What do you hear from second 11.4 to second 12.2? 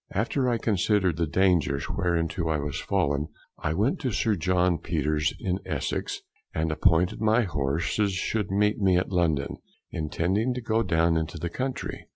country.